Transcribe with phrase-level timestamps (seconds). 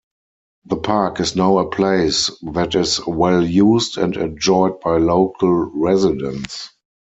[0.65, 6.69] The park is now a place that is well-used and enjoyed by local residents.